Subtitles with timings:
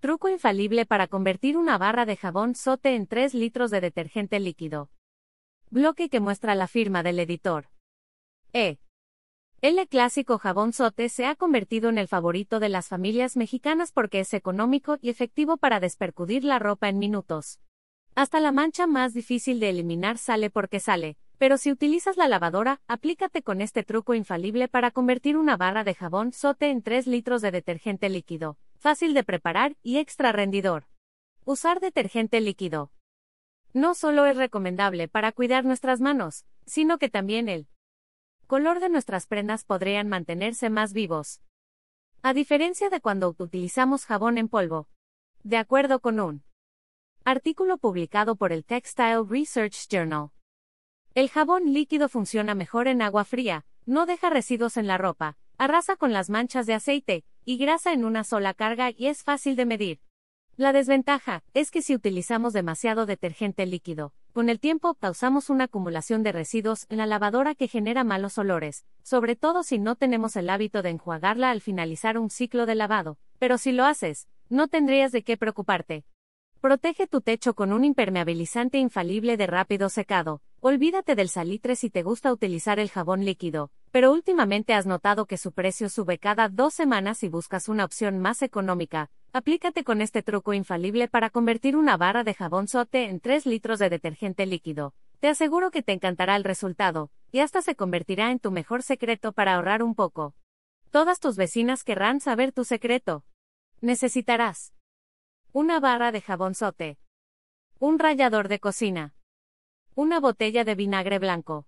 [0.00, 4.90] Truco infalible para convertir una barra de jabón sote en 3 litros de detergente líquido.
[5.70, 7.66] Bloque que muestra la firma del editor.
[8.52, 8.78] E.
[9.60, 14.20] El clásico jabón sote se ha convertido en el favorito de las familias mexicanas porque
[14.20, 17.58] es económico y efectivo para despercudir la ropa en minutos.
[18.14, 22.80] Hasta la mancha más difícil de eliminar sale porque sale, pero si utilizas la lavadora,
[22.86, 27.42] aplícate con este truco infalible para convertir una barra de jabón sote en 3 litros
[27.42, 30.86] de detergente líquido fácil de preparar y extra rendidor.
[31.44, 32.92] Usar detergente líquido.
[33.72, 37.68] No solo es recomendable para cuidar nuestras manos, sino que también el
[38.46, 41.42] color de nuestras prendas podrían mantenerse más vivos.
[42.22, 44.88] A diferencia de cuando utilizamos jabón en polvo.
[45.42, 46.42] De acuerdo con un
[47.24, 50.30] artículo publicado por el Textile Research Journal.
[51.14, 55.96] El jabón líquido funciona mejor en agua fría, no deja residuos en la ropa, arrasa
[55.96, 59.64] con las manchas de aceite y grasa en una sola carga y es fácil de
[59.64, 60.00] medir.
[60.58, 66.22] La desventaja es que si utilizamos demasiado detergente líquido, con el tiempo causamos una acumulación
[66.22, 70.50] de residuos en la lavadora que genera malos olores, sobre todo si no tenemos el
[70.50, 75.10] hábito de enjuagarla al finalizar un ciclo de lavado, pero si lo haces, no tendrías
[75.10, 76.04] de qué preocuparte.
[76.60, 80.42] Protege tu techo con un impermeabilizante infalible de rápido secado.
[80.60, 85.36] Olvídate del salitre si te gusta utilizar el jabón líquido, pero últimamente has notado que
[85.36, 89.10] su precio sube cada dos semanas y buscas una opción más económica.
[89.32, 93.78] Aplícate con este truco infalible para convertir una barra de jabón sote en 3 litros
[93.78, 94.94] de detergente líquido.
[95.20, 99.32] Te aseguro que te encantará el resultado, y hasta se convertirá en tu mejor secreto
[99.32, 100.34] para ahorrar un poco.
[100.90, 103.24] Todas tus vecinas querrán saber tu secreto.
[103.80, 104.72] Necesitarás
[105.52, 106.98] una barra de jabón sote.
[107.78, 109.14] Un rallador de cocina.
[109.94, 111.66] Una botella de vinagre blanco.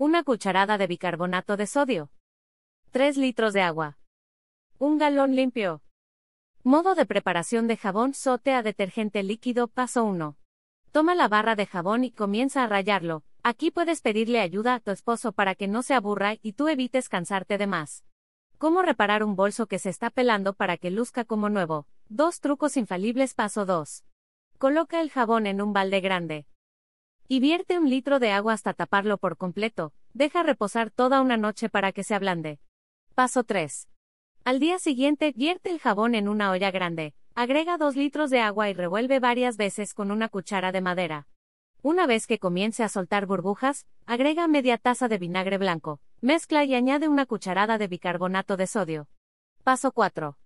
[0.00, 2.12] Una cucharada de bicarbonato de sodio.
[2.92, 3.98] 3 litros de agua.
[4.78, 5.82] Un galón limpio.
[6.62, 10.36] Modo de preparación de jabón sote a detergente líquido paso 1.
[10.92, 13.24] Toma la barra de jabón y comienza a rayarlo.
[13.42, 17.08] Aquí puedes pedirle ayuda a tu esposo para que no se aburra y tú evites
[17.08, 18.04] cansarte de más.
[18.56, 21.88] ¿Cómo reparar un bolso que se está pelando para que luzca como nuevo?
[22.08, 24.04] Dos trucos infalibles paso 2.
[24.58, 26.46] Coloca el jabón en un balde grande.
[27.30, 29.92] Y vierte un litro de agua hasta taparlo por completo.
[30.14, 32.58] Deja reposar toda una noche para que se ablande.
[33.14, 33.86] Paso 3.
[34.44, 37.12] Al día siguiente, vierte el jabón en una olla grande.
[37.34, 41.28] Agrega 2 litros de agua y revuelve varias veces con una cuchara de madera.
[41.82, 46.74] Una vez que comience a soltar burbujas, agrega media taza de vinagre blanco, mezcla y
[46.74, 49.06] añade una cucharada de bicarbonato de sodio.
[49.64, 50.38] Paso 4.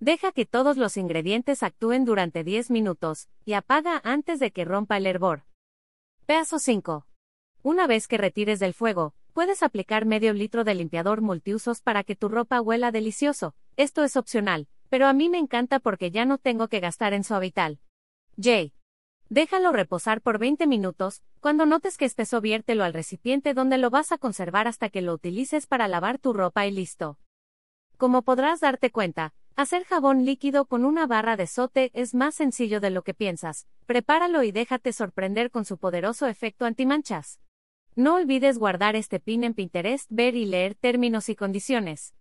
[0.00, 4.96] Deja que todos los ingredientes actúen durante 10 minutos, y apaga antes de que rompa
[4.96, 5.44] el hervor.
[6.26, 7.06] Paso 5.
[7.62, 12.16] Una vez que retires del fuego, puedes aplicar medio litro de limpiador multiusos para que
[12.16, 13.54] tu ropa huela delicioso.
[13.76, 17.24] Esto es opcional, pero a mí me encanta porque ya no tengo que gastar en
[17.24, 17.78] suavital.
[18.42, 18.72] J.
[19.28, 24.10] Déjalo reposar por 20 minutos, cuando notes que espeso viértelo al recipiente donde lo vas
[24.10, 27.18] a conservar hasta que lo utilices para lavar tu ropa y listo.
[27.98, 32.80] Como podrás darte cuenta, hacer jabón líquido con una barra de sote es más sencillo
[32.80, 37.40] de lo que piensas, prepáralo y déjate sorprender con su poderoso efecto antimanchas.
[37.94, 42.14] No olvides guardar este pin en Pinterest, ver y leer términos y condiciones.